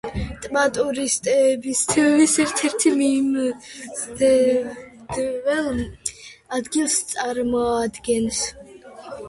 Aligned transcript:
ტბა 0.43 0.61
ტურისტებისთვის 0.77 2.33
ერთ-ერთ 2.45 2.85
მიმზიდველ 3.03 5.85
ადგილს 6.61 6.99
წარმოადგენს. 7.15 8.45